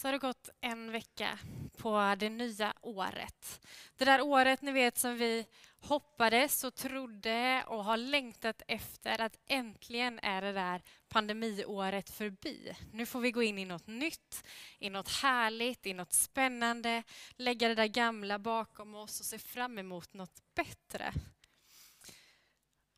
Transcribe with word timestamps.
så 0.00 0.08
har 0.08 0.12
det 0.12 0.18
gått 0.18 0.48
en 0.60 0.92
vecka 0.92 1.38
på 1.76 2.14
det 2.18 2.28
nya 2.28 2.74
året. 2.80 3.60
Det 3.96 4.04
där 4.04 4.20
året 4.20 4.62
ni 4.62 4.72
vet 4.72 4.98
som 4.98 5.16
vi 5.16 5.46
hoppades 5.80 6.64
och 6.64 6.74
trodde 6.74 7.64
och 7.66 7.84
har 7.84 7.96
längtat 7.96 8.62
efter 8.68 9.20
att 9.20 9.38
äntligen 9.46 10.18
är 10.22 10.42
det 10.42 10.52
där 10.52 10.82
pandemiåret 11.08 12.10
förbi. 12.10 12.76
Nu 12.92 13.06
får 13.06 13.20
vi 13.20 13.30
gå 13.30 13.42
in 13.42 13.58
i 13.58 13.64
något 13.64 13.86
nytt, 13.86 14.44
i 14.78 14.90
något 14.90 15.08
härligt, 15.08 15.86
i 15.86 15.94
något 15.94 16.12
spännande, 16.12 17.02
lägga 17.36 17.68
det 17.68 17.74
där 17.74 17.86
gamla 17.86 18.38
bakom 18.38 18.94
oss 18.94 19.20
och 19.20 19.26
se 19.26 19.38
fram 19.38 19.78
emot 19.78 20.14
något 20.14 20.42
bättre. 20.54 21.12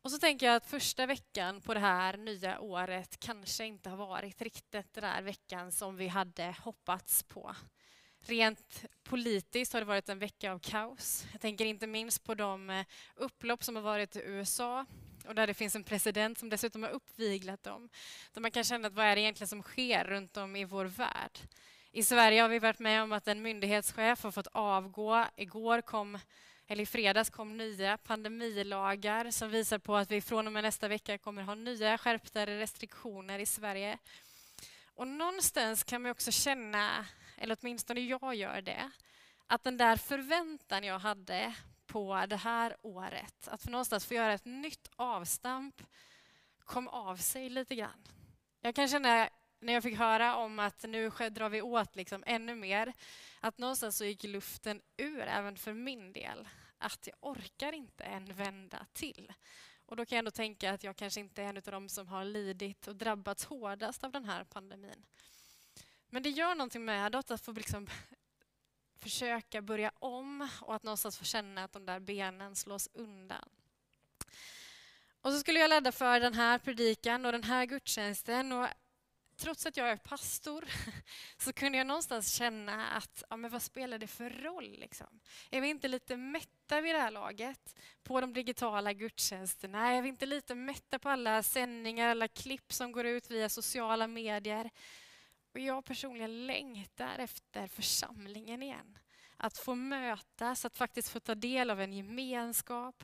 Och 0.03 0.11
så 0.11 0.17
tänker 0.17 0.45
jag 0.45 0.55
att 0.55 0.65
första 0.65 1.05
veckan 1.05 1.61
på 1.61 1.73
det 1.73 1.79
här 1.79 2.17
nya 2.17 2.59
året 2.59 3.19
kanske 3.19 3.65
inte 3.65 3.89
har 3.89 3.97
varit 3.97 4.41
riktigt 4.41 4.93
den 4.93 5.03
där 5.03 5.21
veckan 5.21 5.71
som 5.71 5.95
vi 5.95 6.07
hade 6.07 6.55
hoppats 6.63 7.23
på. 7.23 7.55
Rent 8.19 8.85
politiskt 9.03 9.73
har 9.73 9.79
det 9.79 9.85
varit 9.85 10.09
en 10.09 10.19
vecka 10.19 10.51
av 10.51 10.59
kaos. 10.59 11.25
Jag 11.31 11.41
tänker 11.41 11.65
inte 11.65 11.87
minst 11.87 12.23
på 12.23 12.35
de 12.35 12.69
eh, 12.69 12.85
upplopp 13.15 13.63
som 13.63 13.75
har 13.75 13.83
varit 13.83 14.15
i 14.15 14.19
USA 14.19 14.85
och 15.27 15.35
där 15.35 15.47
det 15.47 15.53
finns 15.53 15.75
en 15.75 15.83
president 15.83 16.37
som 16.37 16.49
dessutom 16.49 16.83
har 16.83 16.89
uppviglat 16.89 17.63
dem. 17.63 17.89
Där 18.33 18.41
man 18.41 18.51
kan 18.51 18.63
känna 18.63 18.87
att 18.87 18.93
vad 18.93 19.05
är 19.05 19.15
det 19.15 19.21
egentligen 19.21 19.47
som 19.47 19.63
sker 19.63 20.03
runt 20.03 20.37
om 20.37 20.55
i 20.55 20.65
vår 20.65 20.85
värld? 20.85 21.39
I 21.91 22.03
Sverige 22.03 22.41
har 22.41 22.49
vi 22.49 22.59
varit 22.59 22.79
med 22.79 23.03
om 23.03 23.11
att 23.11 23.27
en 23.27 23.41
myndighetschef 23.41 24.23
har 24.23 24.31
fått 24.31 24.47
avgå. 24.51 25.25
Igår 25.35 25.81
kom 25.81 26.19
eller 26.73 26.83
i 26.83 26.85
fredags 26.85 27.29
kom 27.29 27.57
nya 27.57 27.97
pandemilagar 27.97 29.31
som 29.31 29.49
visar 29.49 29.77
på 29.77 29.95
att 29.95 30.11
vi 30.11 30.21
från 30.21 30.47
och 30.47 30.53
med 30.53 30.63
nästa 30.63 30.87
vecka 30.87 31.17
kommer 31.17 31.43
ha 31.43 31.55
nya 31.55 31.97
skärpta 31.97 32.45
restriktioner 32.45 33.39
i 33.39 33.45
Sverige. 33.45 33.97
Och 34.85 35.07
någonstans 35.07 35.83
kan 35.83 36.01
man 36.01 36.11
också 36.11 36.31
känna, 36.31 37.05
eller 37.37 37.57
åtminstone 37.61 37.99
jag 37.99 38.35
gör 38.35 38.61
det, 38.61 38.91
att 39.47 39.63
den 39.63 39.77
där 39.77 39.95
förväntan 39.95 40.83
jag 40.83 40.99
hade 40.99 41.53
på 41.87 42.25
det 42.27 42.37
här 42.37 42.77
året, 42.81 43.47
att 43.47 43.61
för 43.61 43.71
någonstans 43.71 44.05
få 44.05 44.13
göra 44.13 44.33
ett 44.33 44.45
nytt 44.45 44.89
avstamp, 44.95 45.81
kom 46.65 46.87
av 46.87 47.17
sig 47.17 47.49
lite 47.49 47.75
grann. 47.75 48.07
Jag 48.61 48.75
kan 48.75 48.87
känna 48.87 49.29
när 49.59 49.73
jag 49.73 49.83
fick 49.83 49.97
höra 49.97 50.35
om 50.35 50.59
att 50.59 50.83
nu 50.83 51.09
drar 51.09 51.49
vi 51.49 51.61
åt 51.61 51.95
liksom 51.95 52.23
ännu 52.25 52.55
mer, 52.55 52.93
att 53.39 53.57
någonstans 53.57 53.97
så 53.97 54.05
gick 54.05 54.23
luften 54.23 54.81
ur 54.97 55.21
även 55.21 55.57
för 55.57 55.73
min 55.73 56.13
del. 56.13 56.47
Att 56.83 57.07
jag 57.07 57.15
orkar 57.21 57.73
inte 57.73 58.03
en 58.03 58.25
vända 58.25 58.85
till. 58.93 59.33
Och 59.85 59.95
då 59.95 60.05
kan 60.05 60.15
jag 60.15 60.19
ändå 60.19 60.31
tänka 60.31 60.73
att 60.73 60.83
jag 60.83 60.95
kanske 60.95 61.19
inte 61.19 61.43
är 61.43 61.45
en 61.45 61.57
av 61.57 61.63
de 61.63 61.89
som 61.89 62.07
har 62.07 62.25
lidit 62.25 62.87
och 62.87 62.95
drabbats 62.95 63.45
hårdast 63.45 64.03
av 64.03 64.11
den 64.11 64.25
här 64.25 64.43
pandemin. 64.43 65.05
Men 66.09 66.23
det 66.23 66.29
gör 66.29 66.55
någonting 66.55 66.85
med 66.85 67.15
att 67.15 67.41
få 67.41 67.51
liksom 67.51 67.87
försöka 68.95 69.61
börja 69.61 69.91
om 69.99 70.49
och 70.61 70.75
att 70.75 70.83
någonstans 70.83 71.17
få 71.17 71.25
känna 71.25 71.63
att 71.63 71.71
de 71.71 71.85
där 71.85 71.99
benen 71.99 72.55
slås 72.55 72.89
undan. 72.93 73.49
Och 75.21 75.31
så 75.31 75.39
skulle 75.39 75.59
jag 75.59 75.69
ladda 75.69 75.91
för 75.91 76.19
den 76.19 76.33
här 76.33 76.59
predikan 76.59 77.25
och 77.25 77.31
den 77.31 77.43
här 77.43 77.65
gudstjänsten 77.65 78.51
och 78.51 78.67
trots 79.37 79.65
att 79.65 79.77
jag 79.77 79.89
är 79.89 79.97
pastor 79.97 80.65
så 81.37 81.53
kunde 81.53 81.77
jag 81.77 81.87
någonstans 81.87 82.33
känna 82.33 82.89
att 82.89 83.23
ja, 83.29 83.37
men 83.37 83.51
vad 83.51 83.61
spelar 83.61 83.97
det 83.97 84.07
för 84.07 84.29
roll? 84.29 84.71
Liksom? 84.79 85.19
Är 85.49 85.61
vi 85.61 85.67
inte 85.67 85.87
lite 85.87 86.17
mätta 86.17 86.81
vid 86.81 86.95
det 86.95 86.99
här 86.99 87.11
laget 87.11 87.75
på 88.03 88.21
de 88.21 88.33
digitala 88.33 88.93
gudstjänsterna? 88.93 89.87
Är 89.87 90.01
vi 90.01 90.09
inte 90.09 90.25
lite 90.25 90.55
mätta 90.55 90.99
på 90.99 91.09
alla 91.09 91.43
sändningar, 91.43 92.09
alla 92.09 92.27
klipp 92.27 92.73
som 92.73 92.91
går 92.91 93.05
ut 93.05 93.31
via 93.31 93.49
sociala 93.49 94.07
medier? 94.07 94.69
Och 95.53 95.59
jag 95.59 95.85
personligen 95.85 96.47
längtar 96.47 97.19
efter 97.19 97.67
församlingen 97.67 98.63
igen. 98.63 98.97
Att 99.37 99.57
få 99.57 99.75
mötas, 99.75 100.65
att 100.65 100.77
faktiskt 100.77 101.09
få 101.09 101.19
ta 101.19 101.35
del 101.35 101.69
av 101.69 101.81
en 101.81 101.93
gemenskap. 101.93 103.03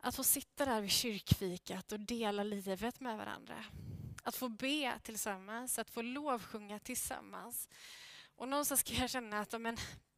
Att 0.00 0.16
få 0.16 0.24
sitta 0.24 0.64
där 0.64 0.80
vid 0.80 0.90
kyrkfikat 0.90 1.92
och 1.92 2.00
dela 2.00 2.42
livet 2.42 3.00
med 3.00 3.16
varandra. 3.16 3.64
Att 4.28 4.36
få 4.36 4.48
be 4.48 4.98
tillsammans, 5.02 5.78
att 5.78 5.90
få 5.90 6.02
lovsjunga 6.02 6.78
tillsammans. 6.78 7.68
Och 8.36 8.48
någonstans 8.48 8.80
ska 8.80 8.92
jag 8.92 9.10
känna 9.10 9.40
att 9.40 9.60
men, 9.60 9.76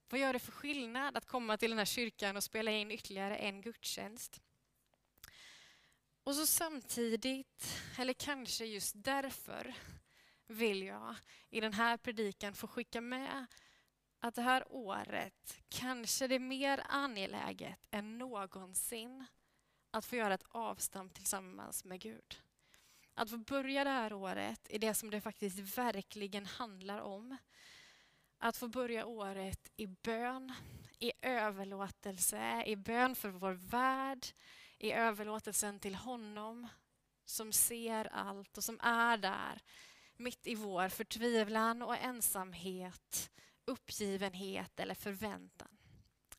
vad 0.08 0.20
gör 0.20 0.32
det 0.32 0.38
för 0.38 0.52
skillnad 0.52 1.16
att 1.16 1.26
komma 1.26 1.56
till 1.56 1.70
den 1.70 1.78
här 1.78 1.84
kyrkan 1.84 2.36
och 2.36 2.44
spela 2.44 2.70
in 2.70 2.90
ytterligare 2.90 3.36
en 3.36 3.62
gudstjänst? 3.62 4.40
Och 6.24 6.34
så 6.34 6.46
samtidigt, 6.46 7.82
eller 7.98 8.12
kanske 8.12 8.64
just 8.64 8.94
därför, 8.96 9.74
vill 10.46 10.82
jag 10.82 11.14
i 11.50 11.60
den 11.60 11.72
här 11.72 11.96
predikan 11.96 12.54
få 12.54 12.66
skicka 12.66 13.00
med 13.00 13.46
att 14.20 14.34
det 14.34 14.42
här 14.42 14.64
året 14.70 15.60
kanske 15.68 16.26
det 16.26 16.34
är 16.34 16.38
mer 16.38 16.84
angeläget 16.88 17.86
än 17.90 18.18
någonsin 18.18 19.26
att 19.90 20.04
få 20.04 20.16
göra 20.16 20.34
ett 20.34 20.46
avstamp 20.48 21.14
tillsammans 21.14 21.84
med 21.84 22.00
Gud. 22.00 22.38
Att 23.14 23.30
få 23.30 23.38
börja 23.38 23.84
det 23.84 23.90
här 23.90 24.12
året 24.12 24.66
i 24.70 24.78
det 24.78 24.94
som 24.94 25.10
det 25.10 25.20
faktiskt 25.20 25.78
verkligen 25.78 26.46
handlar 26.46 27.00
om. 27.00 27.36
Att 28.38 28.56
få 28.56 28.68
börja 28.68 29.06
året 29.06 29.70
i 29.76 29.86
bön, 29.86 30.52
i 30.98 31.12
överlåtelse, 31.22 32.64
i 32.66 32.76
bön 32.76 33.14
för 33.14 33.28
vår 33.28 33.52
värld, 33.52 34.26
i 34.78 34.92
överlåtelsen 34.92 35.80
till 35.80 35.94
honom 35.94 36.68
som 37.24 37.52
ser 37.52 38.04
allt 38.04 38.56
och 38.58 38.64
som 38.64 38.80
är 38.82 39.16
där 39.16 39.62
mitt 40.20 40.46
i 40.46 40.54
vår 40.54 40.88
förtvivlan 40.88 41.82
och 41.82 41.96
ensamhet, 41.96 43.30
uppgivenhet 43.64 44.80
eller 44.80 44.94
förväntan. 44.94 45.79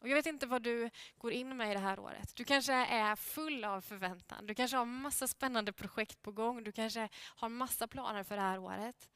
Och 0.02 0.10
jag 0.10 0.16
vet 0.16 0.26
inte 0.26 0.46
vad 0.46 0.62
du 0.62 0.90
går 1.18 1.32
in 1.32 1.58
med 1.58 1.72
i 1.72 1.74
det 1.74 1.80
här 1.80 2.00
året. 2.00 2.36
Du 2.36 2.44
kanske 2.44 2.74
är 2.74 3.16
full 3.16 3.64
av 3.64 3.82
förväntan. 3.82 4.46
Du 4.46 4.56
kanske 4.56 4.78
har 4.78 4.86
massa 4.86 5.28
spännande 5.28 5.74
projekt 5.74 6.22
på 6.22 6.32
gång. 6.32 6.64
Du 6.64 6.72
kanske 6.72 7.10
har 7.16 7.50
massa 7.50 7.88
planer 7.88 8.24
för 8.24 8.36
det 8.36 8.42
här 8.42 8.60
året. 8.60 9.10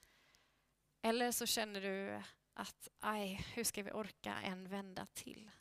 Eller 1.01 1.31
så 1.31 1.45
känner 1.45 1.81
du 1.81 2.21
att, 2.53 2.87
aj, 2.99 3.45
hur 3.53 3.63
ska 3.63 3.83
vi 3.83 3.91
orka 3.91 4.35
en 4.43 4.69
vända 4.69 5.05
till? 5.13 5.51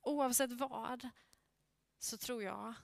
Oavsett 0.00 0.52
vad 0.52 1.08
så 1.98 2.16
tror 2.16 2.42
jag 2.42 2.74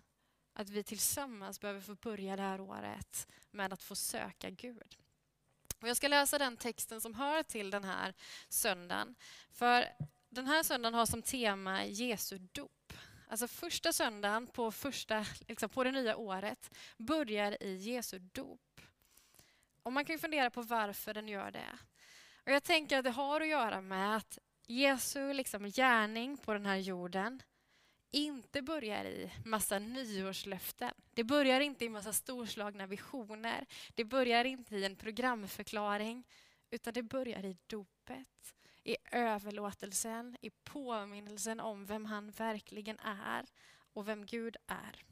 att 0.53 0.69
vi 0.69 0.85
tillsammans 0.85 1.61
behöver 1.61 1.81
få 1.81 1.95
börja 1.95 2.37
det 2.37 2.43
här 2.43 2.61
året 2.61 3.29
med 3.51 3.73
att 3.73 3.83
få 3.83 3.95
söka 3.95 4.51
Gud. 4.51 4.97
Och 5.81 5.89
jag 5.89 5.97
ska 5.97 6.09
läsa 6.09 6.39
den 6.39 6.57
texten 6.57 7.01
som 7.01 7.15
hör 7.15 7.43
till 7.43 7.71
den 7.71 7.85
här 7.85 8.15
söndagen. 8.49 9.15
För 9.51 9.89
den 10.35 10.47
här 10.47 10.63
söndagen 10.63 10.95
har 10.95 11.07
som 11.07 11.23
tema 11.23 11.85
Jesu 11.85 12.39
dop. 12.39 12.93
Alltså 13.29 13.49
första 13.49 13.93
söndagen 13.93 14.47
på, 14.47 14.73
första, 14.73 15.27
liksom 15.49 15.69
på 15.69 15.85
det 15.85 15.93
nya 15.93 16.17
året 16.17 16.71
börjar 16.97 17.63
i 17.63 17.77
Jesu 17.77 18.19
dop. 18.19 18.81
Och 19.83 19.93
man 19.93 20.05
kan 20.05 20.19
fundera 20.19 20.51
på 20.51 20.63
varför 20.63 21.15
den 21.15 21.29
gör 21.29 21.51
det. 21.51 21.79
Och 22.45 22.53
jag 22.53 22.63
tänker 22.63 22.99
att 22.99 23.05
det 23.05 23.11
har 23.11 23.41
att 23.41 23.49
göra 23.49 23.81
med 23.81 24.17
att 24.17 24.39
Jesu 24.67 25.33
liksom 25.33 25.65
gärning 25.71 26.37
på 26.37 26.53
den 26.53 26.67
här 26.67 26.77
jorden 26.77 27.43
inte 28.11 28.63
börjar 28.63 29.05
i 29.05 29.31
massa 29.45 29.79
nyårslöften. 29.79 30.95
Det 31.15 31.25
börjar 31.25 31.61
inte 31.61 31.85
i 31.85 31.89
massa 31.89 32.13
storslagna 32.13 32.87
visioner. 32.87 33.67
Det 33.95 34.05
börjar 34.05 34.45
inte 34.45 34.77
i 34.77 34.85
en 34.85 34.97
programförklaring, 34.97 36.25
utan 36.71 36.95
det 36.95 37.03
börjar 37.03 37.45
i 37.45 37.57
dopet 37.67 38.55
i 38.85 38.97
överlåtelsen, 39.13 40.37
i 40.41 40.51
påminnelsen 40.51 41.61
om 41.61 41.87
vem 41.87 42.05
han 42.05 42.31
verkligen 42.31 42.99
är 42.99 43.47
och 43.93 44.09
vem 44.09 44.27
Gud 44.27 44.57
är. 44.67 45.05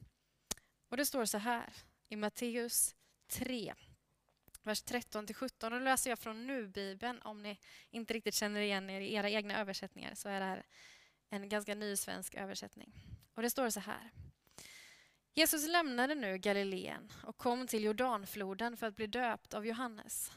Och 0.88 0.96
Det 0.96 1.06
står 1.06 1.24
så 1.24 1.38
här 1.38 1.72
i 2.08 2.16
Matteus 2.16 2.94
3, 3.28 3.74
vers 4.62 4.84
13-17. 4.84 5.74
Och 5.74 5.80
läser 5.80 6.10
jag 6.10 6.18
från 6.18 6.46
Nu-bibeln. 6.46 7.22
Om 7.22 7.42
ni 7.42 7.58
inte 7.90 8.14
riktigt 8.14 8.34
känner 8.34 8.60
igen 8.60 8.90
er 8.90 9.00
i 9.00 9.14
era 9.14 9.30
egna 9.30 9.60
översättningar 9.60 10.14
så 10.14 10.28
är 10.28 10.40
det 10.40 10.46
här 10.46 10.66
en 11.28 11.48
ganska 11.48 11.74
ny 11.74 11.96
svensk 11.96 12.34
översättning. 12.34 12.92
Och 13.34 13.42
Det 13.42 13.50
står 13.50 13.70
så 13.70 13.80
här. 13.80 14.10
Jesus 15.34 15.68
lämnade 15.68 16.14
nu 16.14 16.38
Galileen 16.38 17.12
och 17.22 17.36
kom 17.36 17.66
till 17.66 17.84
Jordanfloden 17.84 18.76
för 18.76 18.86
att 18.86 18.96
bli 18.96 19.06
döpt 19.06 19.54
av 19.54 19.66
Johannes. 19.66 20.32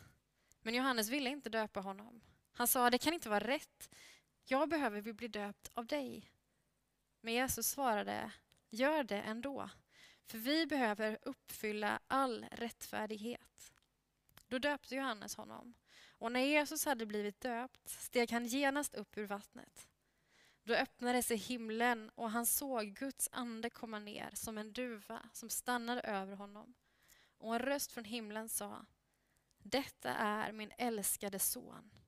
Men 0.61 0.73
Johannes 0.73 1.09
ville 1.09 1.29
inte 1.29 1.49
döpa 1.49 1.79
honom 1.79 2.21
han 2.53 2.67
sa, 2.67 2.89
det 2.89 2.97
kan 2.97 3.13
inte 3.13 3.29
vara 3.29 3.47
rätt. 3.47 3.89
Jag 4.45 4.69
behöver 4.69 5.13
bli 5.13 5.27
döpt 5.27 5.71
av 5.73 5.85
dig. 5.85 6.31
Men 7.21 7.33
Jesus 7.33 7.67
svarade, 7.67 8.31
gör 8.69 9.03
det 9.03 9.21
ändå. 9.21 9.69
För 10.25 10.37
vi 10.37 10.65
behöver 10.65 11.17
uppfylla 11.21 11.99
all 12.07 12.45
rättfärdighet. 12.51 13.73
Då 14.47 14.59
döpte 14.59 14.95
Johannes 14.95 15.35
honom. 15.35 15.73
Och 16.09 16.31
när 16.31 16.39
Jesus 16.39 16.85
hade 16.85 17.05
blivit 17.05 17.41
döpt 17.41 17.89
steg 17.89 18.31
han 18.31 18.45
genast 18.45 18.95
upp 18.95 19.17
ur 19.17 19.25
vattnet. 19.25 19.87
Då 20.63 20.73
öppnade 20.73 21.23
sig 21.23 21.37
himlen 21.37 22.09
och 22.15 22.31
han 22.31 22.45
såg 22.45 22.85
Guds 22.85 23.29
ande 23.31 23.69
komma 23.69 23.99
ner 23.99 24.29
som 24.33 24.57
en 24.57 24.73
duva 24.73 25.29
som 25.33 25.49
stannade 25.49 26.01
över 26.01 26.35
honom. 26.35 26.73
Och 27.37 27.55
en 27.55 27.61
röst 27.61 27.91
från 27.91 28.05
himlen 28.05 28.49
sa 28.49 28.85
Detta 29.57 30.09
är 30.09 30.51
min 30.51 30.71
älskade 30.77 31.39
son 31.39 32.02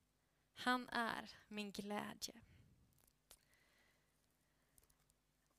han 0.56 0.90
är 0.90 1.30
min 1.48 1.72
glädje. 1.72 2.34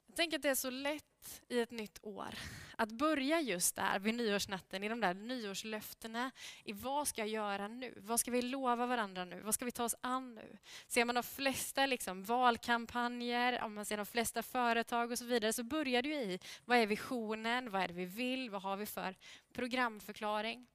Jag 0.06 0.16
tänker 0.16 0.36
att 0.36 0.42
det 0.42 0.48
är 0.48 0.54
så 0.54 0.70
lätt 0.70 1.42
i 1.48 1.60
ett 1.60 1.70
nytt 1.70 1.98
år 2.02 2.34
att 2.76 2.92
börja 2.92 3.40
just 3.40 3.76
där 3.76 3.98
vid 3.98 4.14
nyårsnatten, 4.14 4.84
i 4.84 4.88
de 4.88 5.00
där 5.00 5.14
nyårslöftena. 5.14 6.30
I 6.64 6.72
vad 6.72 7.08
ska 7.08 7.20
jag 7.20 7.28
göra 7.28 7.68
nu? 7.68 7.94
Vad 7.96 8.20
ska 8.20 8.30
vi 8.30 8.42
lova 8.42 8.86
varandra 8.86 9.24
nu? 9.24 9.40
Vad 9.40 9.54
ska 9.54 9.64
vi 9.64 9.70
ta 9.70 9.84
oss 9.84 9.94
an 10.00 10.34
nu? 10.34 10.58
Ser 10.86 11.04
man 11.04 11.14
de 11.14 11.22
flesta 11.22 11.86
liksom, 11.86 12.24
valkampanjer, 12.24 13.62
om 13.62 13.74
man 13.74 13.84
ser 13.84 13.96
de 13.96 14.06
flesta 14.06 14.42
företag 14.42 15.10
och 15.10 15.18
så 15.18 15.24
vidare, 15.24 15.52
så 15.52 15.62
börjar 15.62 16.02
det 16.02 16.08
ju 16.08 16.14
i 16.14 16.38
vad 16.64 16.78
är 16.78 16.86
visionen? 16.86 17.70
Vad 17.70 17.82
är 17.82 17.88
det 17.88 17.94
vi 17.94 18.04
vill? 18.04 18.50
Vad 18.50 18.62
har 18.62 18.76
vi 18.76 18.86
för 18.86 19.16
programförklaring? 19.52 20.66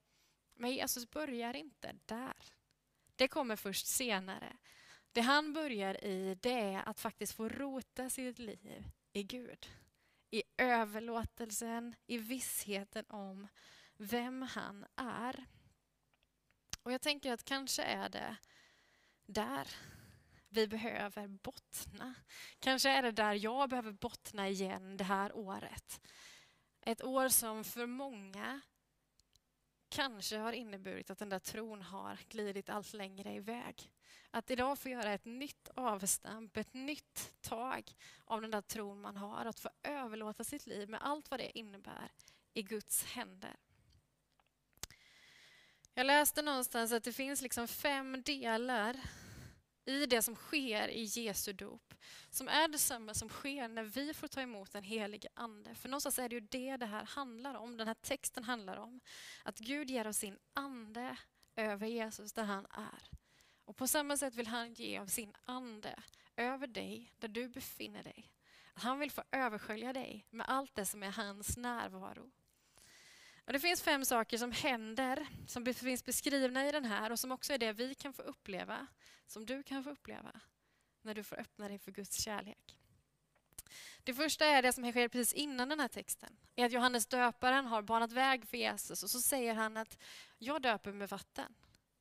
Men 0.54 0.70
Jesus 0.72 1.10
börjar 1.10 1.56
inte 1.56 1.92
där. 2.06 2.61
Det 3.22 3.28
kommer 3.28 3.56
först 3.56 3.86
senare. 3.86 4.56
Det 5.12 5.20
han 5.20 5.52
börjar 5.52 6.04
i 6.04 6.38
det 6.40 6.60
är 6.60 6.88
att 6.88 7.00
faktiskt 7.00 7.32
få 7.32 7.48
rota 7.48 8.10
sitt 8.10 8.38
liv 8.38 8.84
i 9.12 9.22
Gud. 9.22 9.70
I 10.30 10.42
överlåtelsen, 10.56 11.94
i 12.06 12.18
vissheten 12.18 13.04
om 13.08 13.48
vem 13.96 14.42
han 14.42 14.86
är. 14.96 15.44
Och 16.82 16.92
jag 16.92 17.00
tänker 17.00 17.32
att 17.32 17.44
kanske 17.44 17.82
är 17.82 18.08
det 18.08 18.36
där 19.26 19.68
vi 20.48 20.66
behöver 20.66 21.28
bottna. 21.28 22.14
Kanske 22.58 22.90
är 22.90 23.02
det 23.02 23.12
där 23.12 23.34
jag 23.34 23.68
behöver 23.68 23.92
bottna 23.92 24.48
igen 24.48 24.96
det 24.96 25.04
här 25.04 25.36
året. 25.36 26.00
Ett 26.80 27.04
år 27.04 27.28
som 27.28 27.64
för 27.64 27.86
många 27.86 28.60
kanske 29.92 30.36
har 30.36 30.52
inneburit 30.52 31.10
att 31.10 31.18
den 31.18 31.28
där 31.28 31.38
tron 31.38 31.82
har 31.82 32.18
glidit 32.28 32.68
allt 32.68 32.92
längre 32.92 33.34
iväg. 33.34 33.90
Att 34.30 34.50
idag 34.50 34.78
få 34.78 34.88
göra 34.88 35.12
ett 35.12 35.24
nytt 35.24 35.68
avstamp, 35.74 36.56
ett 36.56 36.74
nytt 36.74 37.32
tag 37.40 37.92
av 38.24 38.42
den 38.42 38.50
där 38.50 38.60
tron 38.60 39.00
man 39.00 39.16
har. 39.16 39.44
Att 39.44 39.60
få 39.60 39.70
överlåta 39.82 40.44
sitt 40.44 40.66
liv 40.66 40.88
med 40.88 41.00
allt 41.02 41.30
vad 41.30 41.40
det 41.40 41.58
innebär 41.58 42.12
i 42.54 42.62
Guds 42.62 43.04
händer. 43.04 43.56
Jag 45.94 46.06
läste 46.06 46.42
någonstans 46.42 46.92
att 46.92 47.04
det 47.04 47.12
finns 47.12 47.42
liksom 47.42 47.68
fem 47.68 48.22
delar 48.22 49.00
i 49.84 50.06
det 50.06 50.22
som 50.22 50.34
sker 50.34 50.88
i 50.88 51.02
Jesu 51.02 51.52
dop 51.52 51.94
som 52.30 52.48
är 52.48 52.68
detsamma 52.68 53.14
som 53.14 53.28
sker 53.28 53.68
när 53.68 53.82
vi 53.82 54.14
får 54.14 54.28
ta 54.28 54.40
emot 54.40 54.72
den 54.72 54.84
helige 54.84 55.28
Ande. 55.34 55.74
För 55.74 55.88
någonstans 55.88 56.18
är 56.18 56.28
det 56.28 56.34
ju 56.34 56.40
det 56.40 56.76
det 56.76 56.86
här 56.86 57.04
handlar 57.04 57.54
om, 57.54 57.76
den 57.76 57.86
här 57.86 57.94
texten 57.94 58.44
handlar 58.44 58.76
om. 58.76 59.00
Att 59.42 59.58
Gud 59.58 59.90
ger 59.90 60.06
oss 60.06 60.16
sin 60.16 60.38
ande 60.54 61.16
över 61.56 61.86
Jesus 61.86 62.32
där 62.32 62.44
han 62.44 62.66
är. 62.70 63.10
Och 63.64 63.76
på 63.76 63.86
samma 63.86 64.16
sätt 64.16 64.34
vill 64.34 64.46
han 64.46 64.74
ge 64.74 64.98
av 64.98 65.06
sin 65.06 65.34
ande 65.44 66.02
över 66.36 66.66
dig, 66.66 67.12
där 67.18 67.28
du 67.28 67.48
befinner 67.48 68.02
dig. 68.02 68.30
Han 68.74 68.98
vill 68.98 69.10
få 69.10 69.22
överskölja 69.32 69.92
dig 69.92 70.26
med 70.30 70.46
allt 70.48 70.74
det 70.74 70.86
som 70.86 71.02
är 71.02 71.10
hans 71.10 71.56
närvaro. 71.56 72.30
Och 73.44 73.52
det 73.52 73.60
finns 73.60 73.82
fem 73.82 74.04
saker 74.04 74.38
som 74.38 74.52
händer, 74.52 75.26
som 75.46 75.74
finns 75.74 76.04
beskrivna 76.04 76.68
i 76.68 76.72
den 76.72 76.84
här 76.84 77.12
och 77.12 77.18
som 77.18 77.32
också 77.32 77.52
är 77.52 77.58
det 77.58 77.72
vi 77.72 77.94
kan 77.94 78.12
få 78.12 78.22
uppleva, 78.22 78.86
som 79.26 79.46
du 79.46 79.62
kan 79.62 79.84
få 79.84 79.90
uppleva 79.90 80.40
när 81.02 81.14
du 81.14 81.24
får 81.24 81.40
öppna 81.40 81.68
dig 81.68 81.78
för 81.78 81.92
Guds 81.92 82.22
kärlek. 82.24 82.76
Det 84.04 84.14
första 84.14 84.46
är 84.46 84.62
det 84.62 84.72
som 84.72 84.90
sker 84.90 85.08
precis 85.08 85.34
innan 85.34 85.68
den 85.68 85.80
här 85.80 85.88
texten. 85.88 86.36
Är 86.56 86.66
att 86.66 86.72
Johannes 86.72 87.06
döparen 87.06 87.66
har 87.66 87.82
banat 87.82 88.12
väg 88.12 88.48
för 88.48 88.56
Jesus 88.56 89.02
och 89.02 89.10
så 89.10 89.20
säger 89.20 89.54
han 89.54 89.76
att 89.76 89.98
jag 90.38 90.62
döper 90.62 90.92
med 90.92 91.08
vatten. 91.08 91.54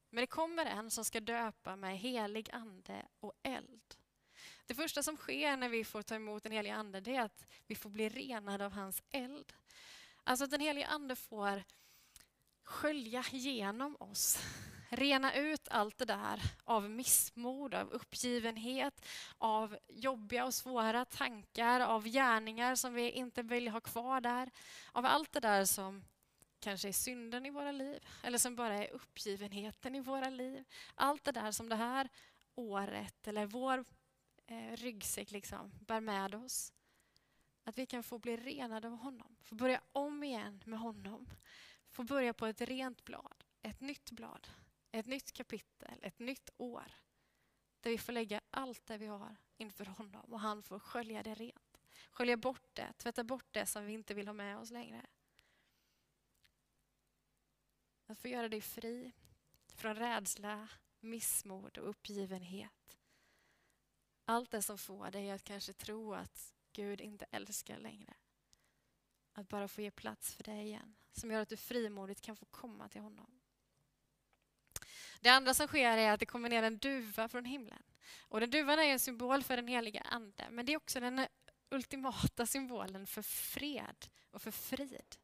Men 0.09 0.21
det 0.21 0.27
kommer 0.27 0.65
en 0.65 0.91
som 0.91 1.05
ska 1.05 1.19
döpa 1.19 1.75
med 1.75 1.99
helig 1.99 2.49
ande 2.51 3.05
och 3.19 3.33
eld. 3.43 3.95
Det 4.65 4.75
första 4.75 5.03
som 5.03 5.17
sker 5.17 5.57
när 5.57 5.69
vi 5.69 5.83
får 5.83 6.01
ta 6.01 6.15
emot 6.15 6.43
den 6.43 6.51
helige 6.51 6.75
ande 6.75 7.01
det 7.01 7.15
är 7.15 7.21
att 7.21 7.47
vi 7.67 7.75
får 7.75 7.89
bli 7.89 8.09
renade 8.09 8.65
av 8.65 8.71
hans 8.71 9.03
eld. 9.09 9.53
Alltså 10.23 10.45
att 10.45 10.51
den 10.51 10.61
helige 10.61 10.87
ande 10.87 11.15
får 11.15 11.63
skölja 12.63 13.23
genom 13.31 13.97
oss. 13.99 14.37
Rena 14.89 15.33
ut 15.33 15.67
allt 15.71 15.97
det 15.97 16.05
där 16.05 16.41
av 16.63 16.89
missmod, 16.89 17.73
av 17.73 17.89
uppgivenhet, 17.89 19.05
av 19.37 19.77
jobbiga 19.87 20.45
och 20.45 20.53
svåra 20.53 21.05
tankar, 21.05 21.79
av 21.79 22.07
gärningar 22.07 22.75
som 22.75 22.93
vi 22.93 23.09
inte 23.09 23.41
vill 23.41 23.67
ha 23.67 23.81
kvar 23.81 24.21
där. 24.21 24.51
Av 24.91 25.05
allt 25.05 25.31
det 25.31 25.39
där 25.39 25.65
som 25.65 26.03
kanske 26.59 26.87
är 26.87 26.93
synden 26.93 27.45
i 27.45 27.49
våra 27.49 27.71
liv 27.71 28.05
eller 28.23 28.37
som 28.37 28.55
bara 28.55 28.73
är 28.73 28.91
uppgivenheten 28.91 29.95
i 29.95 29.99
våra 29.99 30.29
liv. 30.29 30.63
Allt 30.95 31.23
det 31.23 31.31
där 31.31 31.51
som 31.51 31.69
det 31.69 31.75
här 31.75 32.09
året 32.55 33.27
eller 33.27 33.45
vår 33.45 33.85
eh, 34.47 34.77
ryggsäck 34.77 35.31
liksom 35.31 35.71
bär 35.79 35.99
med 35.99 36.35
oss. 36.35 36.73
Att 37.71 37.77
vi 37.77 37.85
kan 37.85 38.03
få 38.03 38.19
bli 38.19 38.37
renade 38.37 38.87
av 38.87 38.93
honom, 38.93 39.35
få 39.41 39.55
börja 39.55 39.81
om 39.91 40.23
igen 40.23 40.63
med 40.65 40.79
honom. 40.79 41.29
Få 41.89 42.03
börja 42.03 42.33
på 42.33 42.45
ett 42.45 42.61
rent 42.61 43.03
blad, 43.03 43.43
ett 43.61 43.81
nytt 43.81 44.11
blad, 44.11 44.47
ett 44.91 45.05
nytt 45.05 45.31
kapitel, 45.31 45.99
ett 46.01 46.19
nytt 46.19 46.49
år. 46.57 46.93
Där 47.81 47.91
vi 47.91 47.97
får 47.97 48.13
lägga 48.13 48.41
allt 48.49 48.85
det 48.85 48.97
vi 48.97 49.05
har 49.05 49.35
inför 49.57 49.85
honom 49.85 50.33
och 50.33 50.39
han 50.39 50.63
får 50.63 50.79
skölja 50.79 51.23
det 51.23 51.35
rent. 51.35 51.81
Skölja 52.09 52.37
bort 52.37 52.69
det, 52.73 52.93
tvätta 52.97 53.23
bort 53.23 53.47
det 53.51 53.65
som 53.65 53.85
vi 53.85 53.93
inte 53.93 54.13
vill 54.13 54.27
ha 54.27 54.33
med 54.33 54.57
oss 54.57 54.71
längre. 54.71 55.05
Att 58.05 58.19
få 58.19 58.27
göra 58.27 58.49
dig 58.49 58.61
fri 58.61 59.11
från 59.67 59.95
rädsla, 59.95 60.67
missmod 60.99 61.77
och 61.77 61.89
uppgivenhet. 61.89 62.97
Allt 64.25 64.51
det 64.51 64.61
som 64.61 64.77
får 64.77 65.11
dig 65.11 65.31
att 65.31 65.43
kanske 65.43 65.73
tro 65.73 66.13
att 66.13 66.53
Gud 66.73 67.01
inte 67.01 67.25
älskar 67.31 67.77
längre. 67.77 68.13
Att 69.33 69.47
bara 69.47 69.67
få 69.67 69.81
ge 69.81 69.91
plats 69.91 70.35
för 70.35 70.43
dig 70.43 70.65
igen, 70.65 70.95
som 71.11 71.31
gör 71.31 71.41
att 71.41 71.49
du 71.49 71.57
frimodigt 71.57 72.21
kan 72.21 72.35
få 72.35 72.45
komma 72.45 72.89
till 72.89 73.01
honom. 73.01 73.39
Det 75.19 75.29
andra 75.29 75.53
som 75.53 75.67
sker 75.67 75.97
är 75.97 76.11
att 76.11 76.19
det 76.19 76.25
kommer 76.25 76.49
ner 76.49 76.63
en 76.63 76.77
duva 76.77 77.27
från 77.27 77.45
himlen. 77.45 77.83
Och 78.19 78.39
den 78.39 78.49
duvan 78.49 78.79
är 78.79 78.83
en 78.83 78.99
symbol 78.99 79.43
för 79.43 79.55
den 79.55 79.67
heliga 79.67 80.01
Ande, 80.01 80.47
men 80.51 80.65
det 80.65 80.73
är 80.73 80.77
också 80.77 80.99
den 80.99 81.27
ultimata 81.69 82.45
symbolen 82.45 83.07
för 83.07 83.21
fred 83.21 84.05
och 84.31 84.41
för 84.41 84.51
frid. 84.51 85.15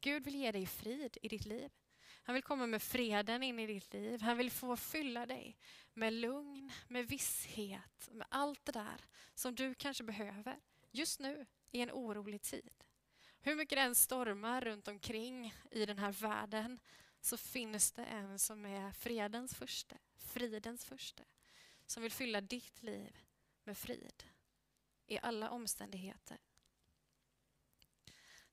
Gud 0.00 0.24
vill 0.24 0.34
ge 0.34 0.52
dig 0.52 0.66
frid 0.66 1.18
i 1.22 1.28
ditt 1.28 1.44
liv. 1.44 1.70
Han 2.26 2.34
vill 2.34 2.42
komma 2.42 2.66
med 2.66 2.82
freden 2.82 3.42
in 3.42 3.58
i 3.58 3.66
ditt 3.66 3.92
liv. 3.92 4.20
Han 4.20 4.36
vill 4.36 4.50
få 4.50 4.76
fylla 4.76 5.26
dig 5.26 5.56
med 5.94 6.12
lugn, 6.12 6.72
med 6.88 7.08
visshet, 7.08 8.08
med 8.12 8.26
allt 8.30 8.64
det 8.64 8.72
där 8.72 9.04
som 9.34 9.54
du 9.54 9.74
kanske 9.74 10.04
behöver 10.04 10.60
just 10.90 11.20
nu 11.20 11.46
i 11.70 11.80
en 11.80 11.90
orolig 11.90 12.42
tid. 12.42 12.84
Hur 13.40 13.56
mycket 13.56 13.76
det 13.76 13.82
än 13.82 13.94
stormar 13.94 14.60
runt 14.60 14.88
omkring 14.88 15.54
i 15.70 15.86
den 15.86 15.98
här 15.98 16.12
världen 16.12 16.80
så 17.20 17.36
finns 17.36 17.92
det 17.92 18.04
en 18.04 18.38
som 18.38 18.64
är 18.64 18.92
fredens 18.92 19.54
första, 19.54 19.96
fridens 20.16 20.84
första, 20.84 21.22
som 21.86 22.02
vill 22.02 22.12
fylla 22.12 22.40
ditt 22.40 22.82
liv 22.82 23.18
med 23.64 23.78
frid 23.78 24.24
i 25.06 25.18
alla 25.22 25.50
omständigheter. 25.50 26.38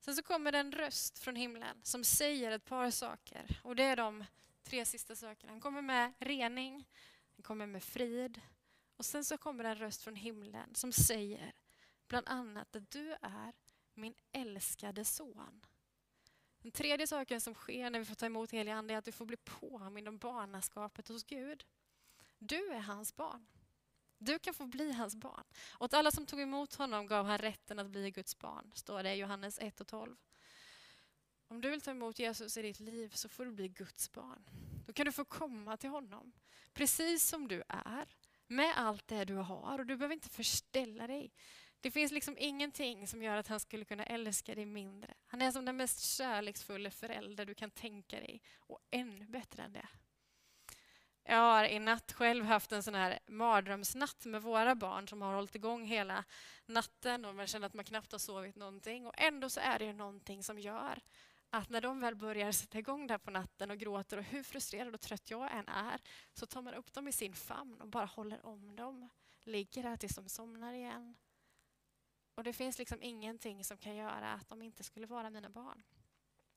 Sen 0.05 0.15
så 0.15 0.23
kommer 0.23 0.51
det 0.51 0.57
en 0.59 0.71
röst 0.71 1.19
från 1.19 1.35
himlen 1.35 1.81
som 1.83 2.03
säger 2.03 2.51
ett 2.51 2.65
par 2.65 2.91
saker. 2.91 3.59
Och 3.63 3.75
det 3.75 3.83
är 3.83 3.95
de 3.95 4.25
tre 4.63 4.85
sista 4.85 5.15
sakerna. 5.15 5.51
Han 5.51 5.61
kommer 5.61 5.81
med 5.81 6.13
rening, 6.19 6.87
han 7.35 7.43
kommer 7.43 7.67
med 7.67 7.83
frid 7.83 8.41
och 8.97 9.05
sen 9.05 9.25
så 9.25 9.37
kommer 9.37 9.63
det 9.63 9.69
en 9.69 9.75
röst 9.75 10.03
från 10.03 10.15
himlen 10.15 10.75
som 10.75 10.91
säger 10.91 11.53
bland 12.07 12.27
annat 12.27 12.75
att 12.75 12.91
du 12.91 13.11
är 13.21 13.53
min 13.93 14.13
älskade 14.31 15.05
son. 15.05 15.65
Den 16.59 16.71
tredje 16.71 17.07
saken 17.07 17.41
som 17.41 17.53
sker 17.53 17.89
när 17.89 17.99
vi 17.99 18.05
får 18.05 18.15
ta 18.15 18.25
emot 18.25 18.51
helig 18.51 18.71
ande 18.71 18.93
är 18.93 18.97
att 18.97 19.05
du 19.05 19.11
får 19.11 19.25
bli 19.25 19.37
påmind 19.37 20.07
om 20.07 20.17
barnaskapet 20.17 21.07
hos 21.07 21.23
Gud. 21.23 21.65
Du 22.39 22.67
är 22.67 22.79
hans 22.79 23.15
barn. 23.15 23.47
Du 24.25 24.39
kan 24.39 24.53
få 24.53 24.65
bli 24.65 24.91
hans 24.91 25.15
barn. 25.15 25.43
Åt 25.79 25.93
alla 25.93 26.11
som 26.11 26.25
tog 26.25 26.39
emot 26.39 26.75
honom 26.75 27.07
gav 27.07 27.25
han 27.25 27.37
rätten 27.37 27.79
att 27.79 27.89
bli 27.89 28.11
Guds 28.11 28.39
barn, 28.39 28.71
står 28.75 29.03
det 29.03 29.13
i 29.13 29.17
Johannes 29.17 29.59
1 29.59 29.81
och 29.81 29.87
12. 29.87 30.15
Om 31.47 31.61
du 31.61 31.69
vill 31.69 31.81
ta 31.81 31.91
emot 31.91 32.19
Jesus 32.19 32.57
i 32.57 32.61
ditt 32.61 32.79
liv 32.79 33.09
så 33.09 33.29
får 33.29 33.45
du 33.45 33.51
bli 33.51 33.67
Guds 33.67 34.11
barn. 34.11 34.49
Då 34.85 34.93
kan 34.93 35.05
du 35.05 35.11
få 35.11 35.25
komma 35.25 35.77
till 35.77 35.89
honom 35.89 36.33
precis 36.73 37.27
som 37.27 37.47
du 37.47 37.63
är, 37.67 38.07
med 38.47 38.73
allt 38.77 39.07
det 39.07 39.25
du 39.25 39.35
har 39.35 39.79
och 39.79 39.85
du 39.85 39.97
behöver 39.97 40.15
inte 40.15 40.29
förställa 40.29 41.07
dig. 41.07 41.33
Det 41.81 41.91
finns 41.91 42.11
liksom 42.11 42.35
ingenting 42.39 43.07
som 43.07 43.23
gör 43.23 43.37
att 43.37 43.47
han 43.47 43.59
skulle 43.59 43.85
kunna 43.85 44.05
älska 44.05 44.55
dig 44.55 44.65
mindre. 44.65 45.13
Han 45.25 45.41
är 45.41 45.51
som 45.51 45.65
den 45.65 45.77
mest 45.77 45.99
kärleksfulla 45.99 46.91
förälder 46.91 47.45
du 47.45 47.55
kan 47.55 47.71
tänka 47.71 48.19
dig 48.19 48.41
och 48.57 48.79
ännu 48.91 49.25
bättre 49.25 49.63
än 49.63 49.73
det. 49.73 49.87
Jag 51.23 51.37
har 51.37 51.65
i 51.65 51.79
natt 51.79 52.11
själv 52.11 52.45
haft 52.45 52.71
en 52.71 52.83
sån 52.83 52.95
här 52.95 53.19
mardrömsnatt 53.27 54.25
med 54.25 54.41
våra 54.41 54.75
barn 54.75 55.07
som 55.07 55.21
har 55.21 55.33
hållit 55.33 55.55
igång 55.55 55.85
hela 55.85 56.23
natten 56.65 57.25
och 57.25 57.35
man 57.35 57.47
känner 57.47 57.67
att 57.67 57.73
man 57.73 57.85
knappt 57.85 58.11
har 58.11 58.19
sovit 58.19 58.55
någonting. 58.55 59.05
Och 59.07 59.13
ändå 59.17 59.49
så 59.49 59.59
är 59.59 59.79
det 59.79 59.93
någonting 59.93 60.43
som 60.43 60.59
gör 60.59 60.99
att 61.49 61.69
när 61.69 61.81
de 61.81 61.99
väl 61.99 62.15
börjar 62.15 62.51
sätta 62.51 62.79
igång 62.79 63.07
där 63.07 63.17
på 63.17 63.31
natten 63.31 63.71
och 63.71 63.77
gråter 63.77 64.17
och 64.17 64.23
hur 64.23 64.43
frustrerad 64.43 64.93
och 64.93 65.01
trött 65.01 65.31
jag 65.31 65.51
än 65.51 65.67
är 65.67 66.01
så 66.33 66.45
tar 66.45 66.61
man 66.61 66.73
upp 66.73 66.93
dem 66.93 67.07
i 67.07 67.11
sin 67.11 67.33
famn 67.33 67.81
och 67.81 67.87
bara 67.87 68.05
håller 68.05 68.45
om 68.45 68.75
dem. 68.75 69.09
Ligger 69.43 69.83
där 69.83 69.97
tills 69.97 70.15
de 70.15 70.29
somnar 70.29 70.73
igen. 70.73 71.15
Och 72.35 72.43
det 72.43 72.53
finns 72.53 72.77
liksom 72.77 73.01
ingenting 73.01 73.63
som 73.63 73.77
kan 73.77 73.95
göra 73.95 74.33
att 74.33 74.49
de 74.49 74.61
inte 74.61 74.83
skulle 74.83 75.07
vara 75.07 75.29
mina 75.29 75.49
barn. 75.49 75.83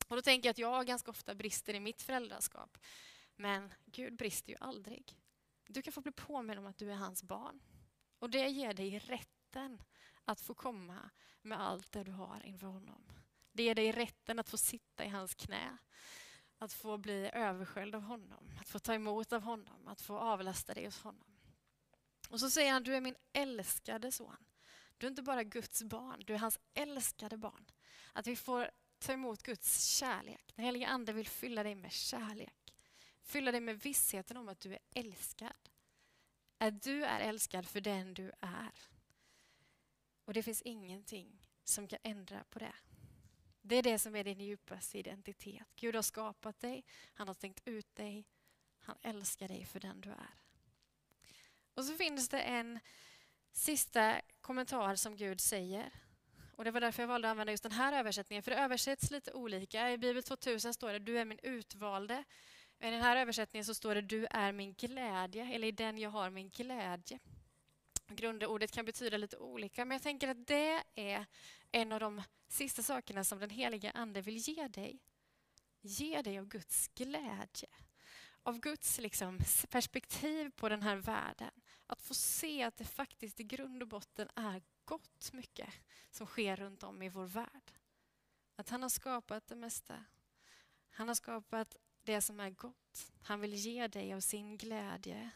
Och 0.09 0.17
då 0.17 0.23
tänker 0.23 0.49
jag 0.49 0.51
att 0.51 0.59
jag 0.59 0.87
ganska 0.87 1.11
ofta 1.11 1.35
brister 1.35 1.75
i 1.75 1.81
mitt 1.81 2.03
föräldraskap. 2.03 2.79
Men 3.37 3.75
Gud 3.85 4.17
brister 4.17 4.53
ju 4.53 4.57
aldrig. 4.61 5.17
Du 5.67 5.83
kan 5.83 5.93
få 5.93 6.01
bli 6.01 6.13
påminn 6.13 6.59
om 6.59 6.67
att 6.67 6.79
du 6.79 6.91
är 6.91 6.97
hans 6.97 7.23
barn. 7.23 7.61
Och 8.19 8.31
det 8.31 8.49
ger 8.49 8.75
dig 8.75 8.99
rätten 8.99 9.83
att 10.25 10.41
få 10.41 10.55
komma 10.55 11.11
med 11.43 11.61
allt 11.61 11.93
det 11.93 12.05
du 12.05 12.13
har 12.13 12.47
inför 12.47 12.67
honom. 12.67 13.13
Det 13.53 13.63
ger 13.63 13.75
dig 13.75 13.93
rätten 13.93 14.39
att 14.39 14.49
få 14.49 14.57
sitta 14.57 15.05
i 15.05 15.09
hans 15.09 15.35
knä. 15.35 15.79
Att 16.59 16.73
få 16.73 16.99
bli 16.99 17.31
översköljd 17.33 17.95
av 17.95 18.03
honom, 18.03 18.51
att 18.61 18.69
få 18.69 18.79
ta 18.79 18.95
emot 18.95 19.33
av 19.33 19.43
honom, 19.43 19.89
att 19.89 20.01
få 20.01 20.19
avlasta 20.19 20.75
dig 20.75 20.85
hos 20.85 21.03
honom. 21.03 21.37
Och 22.29 22.41
så 22.41 22.51
säger 22.51 22.73
han, 22.73 22.83
du 22.83 22.97
är 22.97 23.01
min 23.01 23.17
älskade 23.33 24.13
son. 24.13 24.37
Du 24.99 25.07
är 25.07 25.11
inte 25.11 25.23
bara 25.23 25.45
Guds 25.45 25.83
barn, 25.83 26.23
du 26.27 26.35
är 26.35 26.39
hans 26.39 26.59
älskade 26.75 27.37
barn. 27.37 27.67
Att 28.13 28.27
vi 28.27 28.37
får 28.37 28.71
ta 28.99 29.13
emot 29.13 29.43
Guds 29.43 29.87
kärlek. 29.87 30.53
Den 30.55 30.65
helige 30.65 30.87
Ande 30.87 31.13
vill 31.13 31.29
fylla 31.29 31.63
dig 31.63 31.75
med 31.75 31.93
kärlek. 31.93 32.66
Fylla 33.27 33.53
dig 33.53 33.61
med 33.61 33.81
vissheten 33.81 34.37
om 34.37 34.49
att 34.49 34.61
du 34.61 34.73
är 34.73 34.79
älskad. 34.95 35.71
Att 36.59 36.83
du 36.83 37.05
är 37.05 37.21
älskad 37.21 37.67
för 37.69 37.81
den 37.81 38.15
du 38.15 38.33
är. 38.41 38.73
Och 40.25 40.33
det 40.33 40.43
finns 40.43 40.63
ingenting 40.63 41.49
som 41.65 41.89
kan 41.89 41.99
ändra 42.03 42.45
på 42.45 42.59
det. 42.59 42.75
Det 43.63 43.77
är 43.77 43.83
det 43.83 43.99
som 43.99 44.17
är 44.17 44.25
din 44.25 44.41
djupaste 44.41 44.99
identitet. 44.99 45.67
Gud 45.77 45.95
har 45.95 46.03
skapat 46.03 46.61
dig, 46.61 46.85
han 47.15 47.29
har 47.29 47.35
tänkt 47.35 47.69
ut 47.69 47.95
dig, 47.95 48.27
han 48.79 48.97
älskar 49.03 49.49
dig 49.49 49.65
för 49.65 49.81
den 49.81 50.01
du 50.01 50.11
är. 50.11 50.35
Och 51.75 51.85
så 51.85 51.95
finns 51.95 52.29
det 52.29 52.41
en 52.41 52.81
sista 53.53 54.21
kommentar 54.41 54.95
som 54.95 55.17
Gud 55.17 55.41
säger. 55.41 55.91
Och 56.57 56.65
Det 56.65 56.71
var 56.71 56.81
därför 56.81 57.03
jag 57.03 57.09
valde 57.09 57.29
att 57.29 57.31
använda 57.31 57.53
just 57.53 57.63
den 57.63 57.73
här 57.73 57.93
översättningen, 57.93 58.43
för 58.43 58.51
det 58.51 58.59
översätts 58.59 59.11
lite 59.11 59.33
olika. 59.33 59.93
I 59.93 59.99
Bibel 59.99 60.23
2000 60.23 60.75
står 60.75 60.93
det 60.93 60.99
du 60.99 61.19
är 61.19 61.25
min 61.25 61.41
utvalde. 61.43 62.25
I 62.81 62.91
den 62.91 63.03
här 63.03 63.17
översättningen 63.17 63.65
så 63.65 63.75
står 63.75 63.95
det 63.95 64.01
du 64.01 64.27
är 64.31 64.53
min 64.53 64.75
glädje, 64.75 65.55
eller 65.55 65.69
i 65.69 65.73
den 65.73 65.99
jag 65.99 66.11
har 66.11 66.31
min 66.31 66.49
glädje. 66.49 67.19
Grundordet 68.09 68.73
kan 68.73 68.85
betyda 68.85 69.17
lite 69.17 69.37
olika, 69.37 69.85
men 69.85 69.95
jag 69.95 70.03
tänker 70.03 70.29
att 70.29 70.47
det 70.47 70.83
är 70.95 71.27
en 71.73 71.93
av 71.93 72.01
de 72.01 72.23
sista 72.49 72.83
sakerna 72.83 73.25
som 73.25 73.39
den 73.39 73.51
heliga 73.51 73.91
Ande 73.91 74.21
vill 74.21 74.37
ge 74.37 74.69
dig. 74.69 75.03
Ge 75.81 76.23
dig 76.23 76.39
av 76.39 76.47
Guds 76.47 76.89
glädje. 76.89 77.69
Av 78.43 78.61
Guds 78.61 78.99
liksom, 78.99 79.39
perspektiv 79.71 80.51
på 80.51 80.69
den 80.69 80.83
här 80.83 80.97
världen. 80.97 81.51
Att 81.87 82.03
få 82.03 82.15
se 82.15 82.63
att 82.63 82.77
det 82.77 82.85
faktiskt 82.85 83.41
i 83.41 83.45
grund 83.45 83.83
och 83.83 83.89
botten 83.89 84.29
är 84.35 84.63
gott 84.85 85.33
mycket 85.33 85.69
som 86.11 86.27
sker 86.27 86.57
runt 86.57 86.83
om 86.83 87.03
i 87.03 87.09
vår 87.09 87.27
värld. 87.27 87.73
Att 88.57 88.69
han 88.69 88.83
har 88.83 88.89
skapat 88.89 89.47
det 89.47 89.57
mesta. 89.57 90.05
Han 90.91 91.09
har 91.09 91.15
skapat 91.15 91.77
det 92.07 92.21
som 92.21 92.41
är 92.41 92.51
gott. 92.51 93.13
Han 93.23 93.41
vill 93.41 93.55
ge 93.55 93.89
dig 93.89 94.15
av 94.15 94.21
sin 94.21 94.57
glädje, 94.57 95.31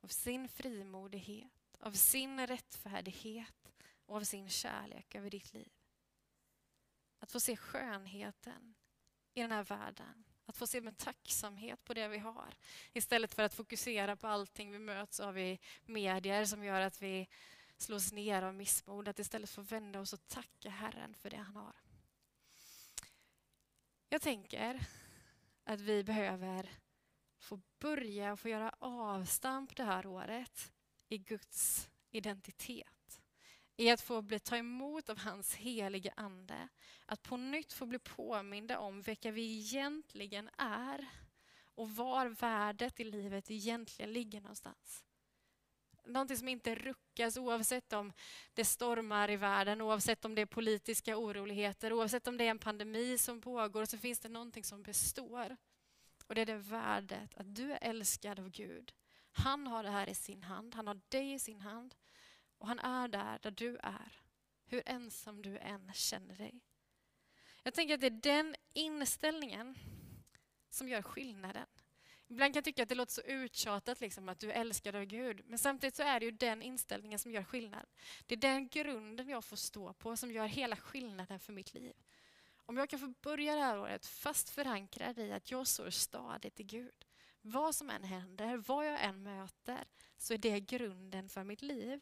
av 0.00 0.08
sin 0.08 0.48
frimodighet, 0.48 1.76
av 1.78 1.92
sin 1.92 2.46
rättfärdighet 2.46 3.72
och 4.06 4.16
av 4.16 4.24
sin 4.24 4.48
kärlek 4.48 5.14
över 5.14 5.30
ditt 5.30 5.54
liv. 5.54 5.72
Att 7.18 7.32
få 7.32 7.40
se 7.40 7.56
skönheten 7.56 8.74
i 9.34 9.40
den 9.40 9.52
här 9.52 9.64
världen. 9.64 10.24
Att 10.46 10.56
få 10.56 10.66
se 10.66 10.80
med 10.80 10.98
tacksamhet 10.98 11.84
på 11.84 11.94
det 11.94 12.08
vi 12.08 12.18
har 12.18 12.54
istället 12.92 13.34
för 13.34 13.42
att 13.42 13.54
fokusera 13.54 14.16
på 14.16 14.26
allting 14.26 14.72
vi 14.72 14.78
möts 14.78 15.20
av 15.20 15.38
i 15.38 15.58
medier 15.84 16.44
som 16.44 16.64
gör 16.64 16.80
att 16.80 17.02
vi 17.02 17.28
slås 17.76 18.12
ner 18.12 18.42
av 18.42 18.54
missmod. 18.54 19.08
Att 19.08 19.18
istället 19.18 19.50
få 19.50 19.62
vända 19.62 20.00
oss 20.00 20.12
och 20.12 20.28
tacka 20.28 20.70
Herren 20.70 21.14
för 21.14 21.30
det 21.30 21.36
han 21.36 21.56
har. 21.56 21.74
Jag 24.08 24.22
tänker 24.22 24.86
att 25.64 25.80
vi 25.80 26.04
behöver 26.04 26.70
få 27.38 27.60
börja 27.78 28.32
och 28.32 28.40
få 28.40 28.48
göra 28.48 28.74
avstamp 28.78 29.76
det 29.76 29.84
här 29.84 30.06
året 30.06 30.72
i 31.08 31.18
Guds 31.18 31.90
identitet. 32.10 33.20
I 33.76 33.90
att 33.90 34.00
få 34.00 34.22
bli, 34.22 34.40
ta 34.40 34.56
emot 34.56 35.10
av 35.10 35.18
hans 35.18 35.54
helige 35.54 36.12
Ande. 36.16 36.68
Att 37.06 37.22
på 37.22 37.36
nytt 37.36 37.72
få 37.72 37.86
bli 37.86 37.98
påminda 37.98 38.78
om 38.78 39.02
vilka 39.02 39.30
vi 39.30 39.58
egentligen 39.58 40.50
är 40.58 41.08
och 41.74 41.90
var 41.90 42.26
värdet 42.26 43.00
i 43.00 43.04
livet 43.04 43.50
egentligen 43.50 44.12
ligger 44.12 44.40
någonstans. 44.40 45.04
Någonting 46.04 46.36
som 46.36 46.48
inte 46.48 46.74
ruckas 46.74 47.36
oavsett 47.36 47.92
om 47.92 48.12
det 48.54 48.64
stormar 48.64 49.30
i 49.30 49.36
världen, 49.36 49.80
oavsett 49.80 50.24
om 50.24 50.34
det 50.34 50.42
är 50.42 50.46
politiska 50.46 51.16
oroligheter, 51.16 51.92
oavsett 51.92 52.28
om 52.28 52.36
det 52.36 52.44
är 52.44 52.50
en 52.50 52.58
pandemi 52.58 53.18
som 53.18 53.40
pågår, 53.40 53.84
så 53.84 53.98
finns 53.98 54.20
det 54.20 54.28
någonting 54.28 54.64
som 54.64 54.82
består. 54.82 55.56
Och 56.26 56.34
det 56.34 56.40
är 56.40 56.46
det 56.46 56.56
värdet 56.56 57.34
att 57.34 57.54
du 57.54 57.72
är 57.72 57.78
älskad 57.82 58.38
av 58.38 58.48
Gud. 58.50 58.92
Han 59.32 59.66
har 59.66 59.82
det 59.82 59.90
här 59.90 60.08
i 60.08 60.14
sin 60.14 60.42
hand, 60.42 60.74
han 60.74 60.86
har 60.86 61.00
dig 61.08 61.32
i 61.32 61.38
sin 61.38 61.60
hand 61.60 61.94
och 62.58 62.68
han 62.68 62.78
är 62.78 63.08
där, 63.08 63.38
där 63.42 63.50
du 63.50 63.76
är. 63.76 64.22
Hur 64.64 64.82
ensam 64.86 65.42
du 65.42 65.58
än 65.58 65.92
känner 65.92 66.36
dig. 66.36 66.60
Jag 67.62 67.74
tänker 67.74 67.94
att 67.94 68.00
det 68.00 68.06
är 68.06 68.10
den 68.10 68.56
inställningen 68.72 69.78
som 70.70 70.88
gör 70.88 71.02
skillnaden. 71.02 71.66
Ibland 72.32 72.54
kan 72.54 72.58
jag 72.58 72.64
tycka 72.64 72.82
att 72.82 72.88
det 72.88 72.94
låter 72.94 73.12
så 73.12 73.20
uttjatat 73.20 74.00
liksom, 74.00 74.28
att 74.28 74.40
du 74.40 74.52
är 74.52 74.60
älskad 74.60 74.96
av 74.96 75.04
Gud. 75.04 75.40
Men 75.46 75.58
samtidigt 75.58 75.96
så 75.96 76.02
är 76.02 76.20
det 76.20 76.26
ju 76.26 76.32
den 76.32 76.62
inställningen 76.62 77.18
som 77.18 77.32
gör 77.32 77.44
skillnad. 77.44 77.86
Det 78.26 78.34
är 78.34 78.38
den 78.38 78.68
grunden 78.68 79.28
jag 79.28 79.44
får 79.44 79.56
stå 79.56 79.92
på 79.92 80.16
som 80.16 80.32
gör 80.32 80.46
hela 80.46 80.76
skillnaden 80.76 81.40
för 81.40 81.52
mitt 81.52 81.74
liv. 81.74 81.94
Om 82.56 82.76
jag 82.76 82.88
kan 82.88 82.98
få 82.98 83.14
börja 83.22 83.54
det 83.54 83.60
här 83.62 83.80
året 83.80 84.06
fast 84.06 84.50
förankrad 84.50 85.18
i 85.18 85.32
att 85.32 85.50
jag 85.50 85.66
står 85.66 85.90
stadigt 85.90 86.60
i 86.60 86.64
Gud. 86.64 87.04
Vad 87.40 87.74
som 87.74 87.90
än 87.90 88.04
händer, 88.04 88.56
vad 88.56 88.86
jag 88.86 89.04
än 89.04 89.22
möter, 89.22 89.84
så 90.16 90.34
är 90.34 90.38
det 90.38 90.60
grunden 90.60 91.28
för 91.28 91.44
mitt 91.44 91.62
liv. 91.62 92.00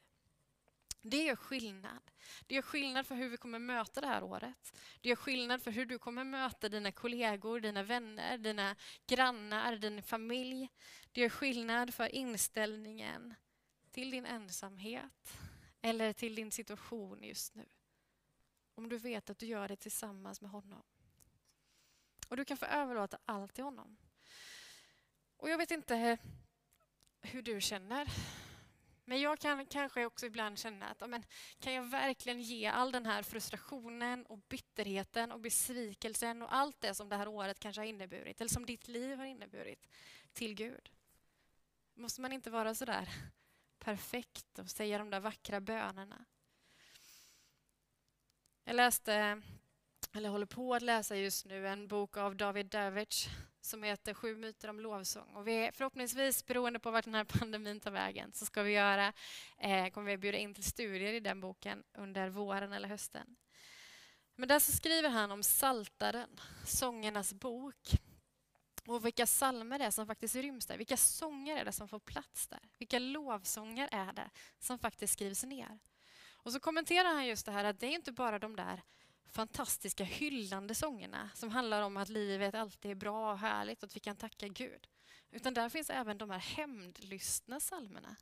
Det 1.02 1.22
gör 1.22 1.36
skillnad. 1.36 2.10
Det 2.46 2.54
gör 2.54 2.62
skillnad 2.62 3.06
för 3.06 3.14
hur 3.14 3.28
vi 3.28 3.36
kommer 3.36 3.58
möta 3.58 4.00
det 4.00 4.06
här 4.06 4.22
året. 4.22 4.72
Det 5.00 5.08
gör 5.08 5.16
skillnad 5.16 5.62
för 5.62 5.70
hur 5.70 5.86
du 5.86 5.98
kommer 5.98 6.24
möta 6.24 6.68
dina 6.68 6.92
kollegor, 6.92 7.60
dina 7.60 7.82
vänner, 7.82 8.38
dina 8.38 8.76
grannar, 9.06 9.76
din 9.76 10.02
familj. 10.02 10.68
Det 11.12 11.20
gör 11.20 11.28
skillnad 11.28 11.94
för 11.94 12.14
inställningen 12.14 13.34
till 13.90 14.10
din 14.10 14.26
ensamhet 14.26 15.38
eller 15.80 16.12
till 16.12 16.34
din 16.34 16.52
situation 16.52 17.22
just 17.22 17.54
nu. 17.54 17.66
Om 18.74 18.88
du 18.88 18.98
vet 18.98 19.30
att 19.30 19.38
du 19.38 19.46
gör 19.46 19.68
det 19.68 19.76
tillsammans 19.76 20.40
med 20.40 20.50
honom. 20.50 20.82
Och 22.28 22.36
du 22.36 22.44
kan 22.44 22.56
få 22.56 22.66
överlåta 22.66 23.18
allt 23.24 23.54
till 23.54 23.64
honom. 23.64 23.96
Och 25.36 25.50
jag 25.50 25.58
vet 25.58 25.70
inte 25.70 26.18
hur 27.20 27.42
du 27.42 27.60
känner. 27.60 28.08
Men 29.10 29.20
jag 29.20 29.38
kan 29.38 29.66
kanske 29.66 30.06
också 30.06 30.26
ibland 30.26 30.58
känna 30.58 30.88
att 30.88 31.10
men, 31.10 31.24
kan 31.60 31.72
jag 31.72 31.82
verkligen 31.82 32.40
ge 32.40 32.66
all 32.66 32.92
den 32.92 33.06
här 33.06 33.22
frustrationen 33.22 34.26
och 34.26 34.38
bitterheten 34.38 35.32
och 35.32 35.40
besvikelsen 35.40 36.42
och 36.42 36.54
allt 36.54 36.80
det 36.80 36.94
som 36.94 37.08
det 37.08 37.16
här 37.16 37.28
året 37.28 37.58
kanske 37.58 37.80
har 37.80 37.86
inneburit, 37.86 38.40
eller 38.40 38.48
som 38.48 38.66
ditt 38.66 38.88
liv 38.88 39.18
har 39.18 39.24
inneburit, 39.24 39.88
till 40.32 40.54
Gud? 40.54 40.90
Måste 41.94 42.20
man 42.20 42.32
inte 42.32 42.50
vara 42.50 42.74
så 42.74 42.84
där 42.84 43.08
perfekt 43.78 44.58
och 44.58 44.70
säga 44.70 44.98
de 44.98 45.10
där 45.10 45.20
vackra 45.20 45.60
bönerna? 45.60 46.24
Jag 48.64 48.76
läste, 48.76 49.42
eller 50.12 50.28
håller 50.28 50.46
på 50.46 50.74
att 50.74 50.82
läsa 50.82 51.16
just 51.16 51.46
nu, 51.46 51.68
en 51.68 51.88
bok 51.88 52.16
av 52.16 52.36
David 52.36 52.66
Davidge 52.66 53.28
som 53.60 53.82
heter 53.82 54.14
Sju 54.14 54.36
myter 54.36 54.68
om 54.68 54.80
lovsång. 54.80 55.36
Och 55.36 55.48
vi 55.48 55.70
förhoppningsvis, 55.74 56.46
beroende 56.46 56.78
på 56.78 56.90
vart 56.90 57.04
den 57.04 57.14
här 57.14 57.24
pandemin 57.24 57.80
tar 57.80 57.90
vägen, 57.90 58.32
så 58.32 58.46
ska 58.46 58.62
vi 58.62 58.72
göra, 58.72 59.12
eh, 59.58 59.88
kommer 59.88 60.10
vi 60.10 60.16
bjuda 60.16 60.38
in 60.38 60.54
till 60.54 60.64
studier 60.64 61.12
i 61.12 61.20
den 61.20 61.40
boken 61.40 61.82
under 61.94 62.28
våren 62.28 62.72
eller 62.72 62.88
hösten. 62.88 63.36
Men 64.36 64.48
där 64.48 64.58
så 64.58 64.72
skriver 64.72 65.08
han 65.08 65.30
om 65.30 65.42
Saltaren, 65.42 66.40
sångernas 66.66 67.32
bok. 67.32 67.90
Och 68.86 69.06
vilka 69.06 69.26
salmer 69.26 69.78
det 69.78 69.84
är 69.84 69.90
som 69.90 70.06
faktiskt 70.06 70.34
ryms 70.34 70.66
där. 70.66 70.76
Vilka 70.76 70.96
sånger 70.96 71.56
är 71.56 71.64
det 71.64 71.72
som 71.72 71.88
får 71.88 71.98
plats 71.98 72.48
där? 72.48 72.60
Vilka 72.78 72.98
lovsånger 72.98 73.88
är 73.92 74.12
det 74.12 74.30
som 74.58 74.78
faktiskt 74.78 75.12
skrivs 75.12 75.44
ner? 75.44 75.78
Och 76.32 76.52
så 76.52 76.60
kommenterar 76.60 77.14
han 77.14 77.26
just 77.26 77.46
det 77.46 77.52
här 77.52 77.64
att 77.64 77.80
det 77.80 77.86
är 77.86 77.90
inte 77.90 78.12
bara 78.12 78.38
de 78.38 78.56
där 78.56 78.82
fantastiska 79.30 80.04
hyllande 80.04 80.74
sångerna 80.74 81.30
som 81.34 81.50
handlar 81.50 81.82
om 81.82 81.96
att 81.96 82.08
livet 82.08 82.54
alltid 82.54 82.90
är 82.90 82.94
bra 82.94 83.32
och 83.32 83.38
härligt 83.38 83.82
och 83.82 83.86
att 83.86 83.96
vi 83.96 84.00
kan 84.00 84.16
tacka 84.16 84.48
Gud. 84.48 84.86
Utan 85.30 85.54
där 85.54 85.68
finns 85.68 85.90
även 85.90 86.18
de 86.18 86.30
här 86.30 86.38
hämndlystna 86.38 87.60
psalmerna. 87.60 88.16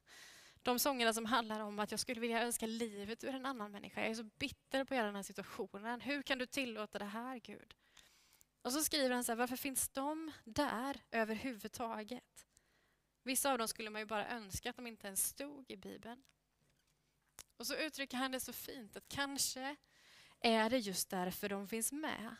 De 0.63 0.79
sångerna 0.79 1.13
som 1.13 1.25
handlar 1.25 1.61
om 1.61 1.79
att 1.79 1.91
jag 1.91 2.01
skulle 2.01 2.21
vilja 2.21 2.43
önska 2.43 2.67
livet 2.67 3.25
ur 3.25 3.35
en 3.35 3.47
annan 3.47 3.73
människa. 3.73 4.01
Jag 4.01 4.11
är 4.11 4.15
så 4.15 4.25
bitter 4.39 4.85
på 4.85 4.95
hela 4.95 5.07
den 5.07 5.17
här 5.17 5.23
situationen. 5.23 6.01
Hur 6.01 6.23
kan 6.23 6.39
du 6.39 6.47
tillåta 6.47 6.99
det 6.99 7.05
här, 7.05 7.39
Gud? 7.39 7.75
Och 8.63 8.73
så 8.73 8.83
skriver 8.83 9.15
han 9.15 9.25
så 9.25 9.33
här, 9.33 9.37
varför 9.37 9.57
finns 9.57 9.89
de 9.89 10.33
där 10.45 11.01
överhuvudtaget? 11.11 12.47
Vissa 13.23 13.53
av 13.53 13.59
dem 13.59 13.69
skulle 13.69 13.91
man 13.91 14.01
ju 14.01 14.07
bara 14.07 14.29
önska 14.29 14.71
att 14.71 14.77
de 14.77 14.87
inte 14.87 15.07
ens 15.07 15.27
stod 15.27 15.71
i 15.71 15.77
Bibeln. 15.77 16.23
Och 17.57 17.67
så 17.67 17.75
uttrycker 17.75 18.17
han 18.17 18.33
det 18.33 18.41
så 18.41 18.53
fint 18.53 18.97
att 18.97 19.09
kanske 19.09 19.77
är 20.41 20.71
det 20.71 20.79
just 20.79 21.11
därför 21.11 21.49
de 21.49 21.69
finns 21.69 21.93
med. 21.93 22.37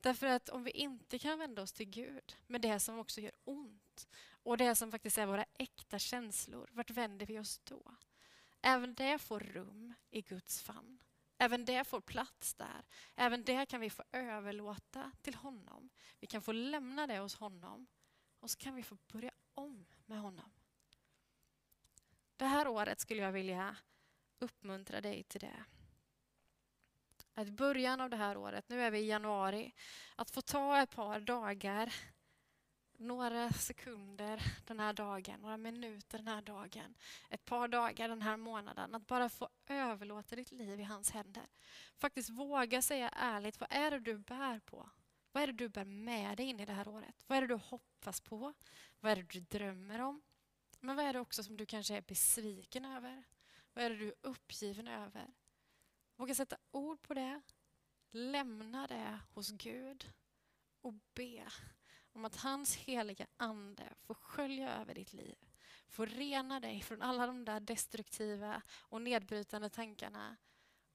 Därför 0.00 0.26
att 0.26 0.48
om 0.48 0.64
vi 0.64 0.70
inte 0.70 1.18
kan 1.18 1.38
vända 1.38 1.62
oss 1.62 1.72
till 1.72 1.90
Gud 1.90 2.36
med 2.46 2.60
det 2.60 2.80
som 2.80 2.98
också 2.98 3.20
gör 3.20 3.32
ont 3.44 4.08
och 4.26 4.56
det 4.56 4.74
som 4.74 4.90
faktiskt 4.90 5.18
är 5.18 5.26
våra 5.26 5.44
äkta 5.54 5.98
känslor, 5.98 6.70
vart 6.72 6.90
vänder 6.90 7.26
vi 7.26 7.38
oss 7.38 7.60
då? 7.64 7.94
Även 8.60 8.94
det 8.94 9.18
får 9.18 9.40
rum 9.40 9.94
i 10.10 10.22
Guds 10.22 10.62
famn. 10.62 11.02
Även 11.38 11.64
det 11.64 11.84
får 11.84 12.00
plats 12.00 12.54
där. 12.54 12.84
Även 13.14 13.44
det 13.44 13.66
kan 13.66 13.80
vi 13.80 13.90
få 13.90 14.02
överlåta 14.12 15.12
till 15.22 15.34
honom. 15.34 15.90
Vi 16.20 16.26
kan 16.26 16.42
få 16.42 16.52
lämna 16.52 17.06
det 17.06 17.18
hos 17.18 17.34
honom 17.34 17.86
och 18.40 18.50
så 18.50 18.58
kan 18.58 18.74
vi 18.74 18.82
få 18.82 18.96
börja 19.12 19.32
om 19.54 19.86
med 20.06 20.18
honom. 20.18 20.52
Det 22.36 22.46
här 22.46 22.68
året 22.68 23.00
skulle 23.00 23.22
jag 23.22 23.32
vilja 23.32 23.76
uppmuntra 24.38 25.00
dig 25.00 25.22
till 25.22 25.40
det. 25.40 25.64
Att 27.34 27.48
början 27.48 28.00
av 28.00 28.10
det 28.10 28.16
här 28.16 28.36
året, 28.36 28.68
nu 28.68 28.82
är 28.82 28.90
vi 28.90 28.98
i 28.98 29.08
januari, 29.08 29.74
att 30.16 30.30
få 30.30 30.40
ta 30.40 30.80
ett 30.80 30.90
par 30.90 31.20
dagar, 31.20 31.94
några 32.98 33.50
sekunder 33.50 34.42
den 34.66 34.80
här 34.80 34.92
dagen, 34.92 35.40
några 35.40 35.56
minuter 35.56 36.18
den 36.18 36.28
här 36.28 36.42
dagen, 36.42 36.94
ett 37.30 37.44
par 37.44 37.68
dagar 37.68 38.08
den 38.08 38.22
här 38.22 38.36
månaden, 38.36 38.94
att 38.94 39.06
bara 39.06 39.28
få 39.28 39.48
överlåta 39.66 40.36
ditt 40.36 40.52
liv 40.52 40.80
i 40.80 40.82
hans 40.82 41.10
händer. 41.10 41.46
Faktiskt 41.96 42.30
våga 42.30 42.82
säga 42.82 43.08
ärligt, 43.08 43.60
vad 43.60 43.72
är 43.72 43.90
det 43.90 43.98
du 43.98 44.18
bär 44.18 44.60
på? 44.60 44.90
Vad 45.32 45.42
är 45.42 45.46
det 45.46 45.52
du 45.52 45.68
bär 45.68 45.84
med 45.84 46.36
dig 46.36 46.46
in 46.46 46.60
i 46.60 46.66
det 46.66 46.72
här 46.72 46.88
året? 46.88 47.24
Vad 47.26 47.38
är 47.38 47.42
det 47.42 47.48
du 47.48 47.54
hoppas 47.54 48.20
på? 48.20 48.52
Vad 49.00 49.12
är 49.12 49.16
det 49.16 49.22
du 49.22 49.40
drömmer 49.40 50.00
om? 50.00 50.22
Men 50.80 50.96
vad 50.96 51.04
är 51.04 51.12
det 51.12 51.20
också 51.20 51.42
som 51.42 51.56
du 51.56 51.66
kanske 51.66 51.96
är 51.96 52.02
besviken 52.02 52.84
över? 52.84 53.24
Vad 53.72 53.84
är 53.84 53.90
det 53.90 53.96
du 53.96 54.08
är 54.08 54.14
uppgiven 54.22 54.88
över? 54.88 55.34
Våga 56.16 56.34
sätta 56.34 56.56
ord 56.70 57.02
på 57.02 57.14
det. 57.14 57.42
Lämna 58.10 58.86
det 58.86 59.20
hos 59.32 59.50
Gud 59.50 60.12
och 60.80 60.94
be 61.14 61.46
om 62.12 62.24
att 62.24 62.36
hans 62.36 62.76
heliga 62.76 63.26
ande 63.36 63.94
får 64.02 64.14
skölja 64.14 64.74
över 64.74 64.94
ditt 64.94 65.12
liv. 65.12 65.36
Får 65.88 66.06
rena 66.06 66.60
dig 66.60 66.80
från 66.80 67.02
alla 67.02 67.26
de 67.26 67.44
där 67.44 67.60
destruktiva 67.60 68.62
och 68.70 69.02
nedbrytande 69.02 69.70
tankarna 69.70 70.36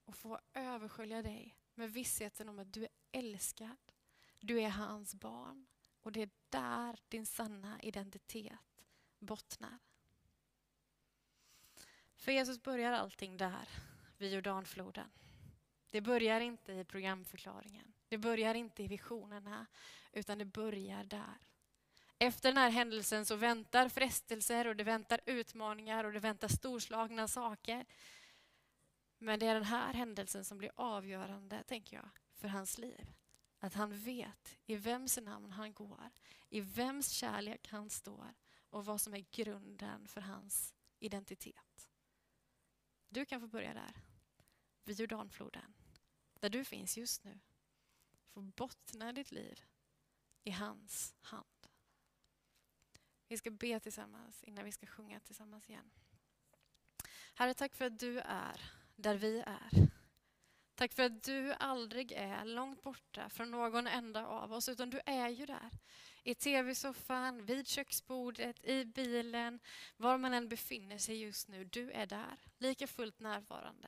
och 0.05 0.15
få 0.15 0.39
överskölja 0.53 1.21
dig 1.21 1.55
med 1.73 1.93
vissheten 1.93 2.49
om 2.49 2.59
att 2.59 2.73
du 2.73 2.83
är 2.83 2.89
älskad. 3.11 3.77
Du 4.39 4.61
är 4.61 4.69
hans 4.69 5.15
barn 5.15 5.67
och 6.01 6.11
det 6.11 6.21
är 6.21 6.29
där 6.49 6.99
din 7.07 7.25
sanna 7.25 7.81
identitet 7.81 8.85
bottnar. 9.19 9.79
För 12.15 12.31
Jesus 12.31 12.61
börjar 12.63 12.91
allting 12.91 13.37
där, 13.37 13.69
vid 14.19 14.33
Jordanfloden. 14.33 15.11
Det 15.91 16.01
börjar 16.01 16.41
inte 16.41 16.73
i 16.73 16.83
programförklaringen. 16.83 17.93
Det 18.07 18.17
börjar 18.17 18.55
inte 18.55 18.83
i 18.83 18.87
visionerna, 18.87 19.65
utan 20.11 20.37
det 20.37 20.45
börjar 20.45 21.03
där. 21.03 21.37
Efter 22.17 22.49
den 22.49 22.57
här 22.57 22.69
händelsen 22.69 23.25
så 23.25 23.35
väntar 23.35 23.89
frestelser 23.89 24.67
och 24.67 24.75
det 24.75 24.83
väntar 24.83 25.19
utmaningar 25.25 26.03
och 26.03 26.13
det 26.13 26.19
väntar 26.19 26.47
storslagna 26.47 27.27
saker. 27.27 27.85
Men 29.17 29.39
det 29.39 29.45
är 29.45 29.53
den 29.53 29.63
här 29.63 29.93
händelsen 29.93 30.45
som 30.45 30.57
blir 30.57 30.71
avgörande, 30.75 31.63
tänker 31.63 31.97
jag, 31.97 32.09
för 32.35 32.47
hans 32.47 32.77
liv. 32.77 33.13
Att 33.59 33.73
han 33.73 33.99
vet 33.99 34.57
i 34.65 34.75
vems 34.75 35.17
namn 35.17 35.51
han 35.51 35.73
går, 35.73 36.09
i 36.49 36.61
vems 36.61 37.09
kärlek 37.09 37.67
han 37.67 37.89
står 37.89 38.33
och 38.69 38.85
vad 38.85 39.01
som 39.01 39.13
är 39.13 39.25
grunden 39.31 40.07
för 40.07 40.21
hans 40.21 40.73
identitet. 40.99 41.89
Du 43.09 43.25
kan 43.25 43.41
få 43.41 43.47
börja 43.47 43.73
där, 43.73 43.95
vid 44.83 44.99
Jordanfloden, 44.99 45.73
där 46.39 46.49
du 46.49 46.65
finns 46.65 46.97
just 46.97 47.23
nu. 47.23 47.39
Få 48.33 48.41
bottna 48.41 49.13
ditt 49.13 49.31
liv 49.31 49.63
i 50.43 50.51
hans 50.51 51.15
hand. 51.21 51.67
Vi 53.27 53.37
ska 53.37 53.51
be 53.51 53.79
tillsammans 53.79 54.43
innan 54.43 54.65
vi 54.65 54.71
ska 54.71 54.85
sjunga 54.85 55.19
tillsammans 55.19 55.69
igen. 55.69 55.91
Herre, 57.35 57.53
tack 57.53 57.75
för 57.75 57.85
att 57.85 57.99
du 57.99 58.19
är 58.19 58.71
där 58.95 59.15
vi 59.15 59.39
är. 59.39 59.69
Tack 60.75 60.93
för 60.93 61.03
att 61.03 61.23
du 61.23 61.53
aldrig 61.53 62.11
är 62.11 62.45
långt 62.45 62.81
borta 62.81 63.29
från 63.29 63.51
någon 63.51 63.87
enda 63.87 64.27
av 64.27 64.53
oss, 64.53 64.69
utan 64.69 64.89
du 64.89 65.01
är 65.05 65.29
ju 65.29 65.45
där. 65.45 65.69
I 66.23 66.35
tv-soffan, 66.35 67.45
vid 67.45 67.67
köksbordet, 67.67 68.65
i 68.65 68.85
bilen, 68.85 69.59
var 69.97 70.17
man 70.17 70.33
än 70.33 70.49
befinner 70.49 70.97
sig 70.97 71.21
just 71.21 71.47
nu. 71.47 71.63
Du 71.63 71.91
är 71.91 72.05
där, 72.05 72.37
lika 72.57 72.87
fullt 72.87 73.19
närvarande. 73.19 73.87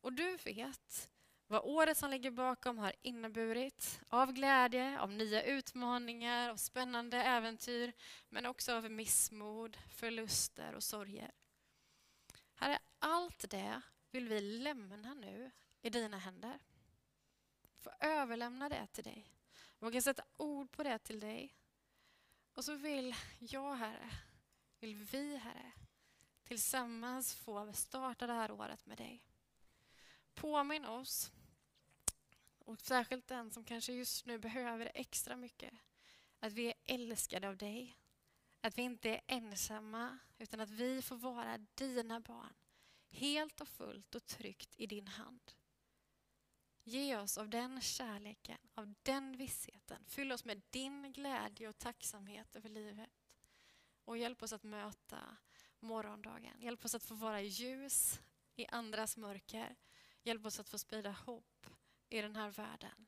Och 0.00 0.12
du 0.12 0.36
vet 0.36 1.10
vad 1.46 1.64
året 1.64 1.96
som 1.96 2.10
ligger 2.10 2.30
bakom 2.30 2.78
har 2.78 2.92
inneburit 3.02 4.00
av 4.08 4.32
glädje, 4.32 5.00
av 5.00 5.12
nya 5.12 5.42
utmaningar, 5.42 6.50
av 6.50 6.56
spännande 6.56 7.16
äventyr, 7.22 7.92
men 8.28 8.46
också 8.46 8.74
av 8.74 8.90
missmod, 8.90 9.78
förluster 9.88 10.74
och 10.74 10.82
sorger. 10.82 11.32
Herre, 12.54 12.78
allt 12.98 13.50
det 13.50 13.80
vill 14.10 14.28
vi 14.28 14.40
lämna 14.40 15.14
nu 15.14 15.50
i 15.82 15.90
dina 15.90 16.18
händer. 16.18 16.58
Få 17.78 17.90
överlämna 18.00 18.68
det 18.68 18.86
till 18.86 19.04
dig. 19.04 19.32
Våga 19.78 20.02
sätta 20.02 20.24
ord 20.36 20.70
på 20.70 20.82
det 20.82 20.98
till 20.98 21.20
dig. 21.20 21.54
Och 22.52 22.64
så 22.64 22.74
vill 22.74 23.14
jag, 23.38 23.74
Herre, 23.74 24.10
vill 24.80 24.94
vi, 24.94 25.36
Herre, 25.36 25.72
tillsammans 26.44 27.34
få 27.34 27.72
starta 27.72 28.26
det 28.26 28.32
här 28.32 28.50
året 28.50 28.86
med 28.86 28.98
dig. 28.98 29.27
Påminn 30.40 30.84
oss, 30.84 31.32
och 32.58 32.80
särskilt 32.80 33.26
den 33.28 33.50
som 33.50 33.64
kanske 33.64 33.92
just 33.92 34.26
nu 34.26 34.38
behöver 34.38 34.84
det 34.84 34.90
extra 34.90 35.36
mycket, 35.36 35.72
att 36.40 36.52
vi 36.52 36.66
är 36.66 36.74
älskade 36.86 37.48
av 37.48 37.56
dig. 37.56 37.98
Att 38.60 38.78
vi 38.78 38.82
inte 38.82 39.10
är 39.10 39.20
ensamma, 39.26 40.18
utan 40.38 40.60
att 40.60 40.70
vi 40.70 41.02
får 41.02 41.16
vara 41.16 41.58
dina 41.74 42.20
barn. 42.20 42.54
Helt 43.10 43.60
och 43.60 43.68
fullt 43.68 44.14
och 44.14 44.26
tryggt 44.26 44.74
i 44.76 44.86
din 44.86 45.08
hand. 45.08 45.52
Ge 46.84 47.16
oss 47.16 47.38
av 47.38 47.48
den 47.48 47.80
kärleken, 47.80 48.58
av 48.74 48.94
den 49.02 49.36
vissheten. 49.36 50.04
Fyll 50.06 50.32
oss 50.32 50.44
med 50.44 50.62
din 50.70 51.12
glädje 51.12 51.68
och 51.68 51.78
tacksamhet 51.78 52.56
över 52.56 52.68
livet. 52.68 53.10
Och 54.04 54.18
hjälp 54.18 54.42
oss 54.42 54.52
att 54.52 54.62
möta 54.62 55.36
morgondagen. 55.80 56.60
Hjälp 56.60 56.84
oss 56.84 56.94
att 56.94 57.02
få 57.02 57.14
vara 57.14 57.40
ljus 57.40 58.20
i 58.54 58.66
andras 58.66 59.16
mörker. 59.16 59.76
Hjälp 60.28 60.46
oss 60.46 60.60
att 60.60 60.68
få 60.68 60.78
sprida 60.78 61.10
hopp 61.10 61.66
i 62.08 62.20
den 62.20 62.36
här 62.36 62.50
världen. 62.50 63.06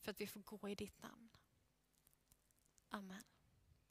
För 0.00 0.10
att 0.10 0.20
vi 0.20 0.26
får 0.26 0.40
gå 0.40 0.68
i 0.68 0.74
ditt 0.74 1.02
namn. 1.02 1.30
Amen. 2.88 3.22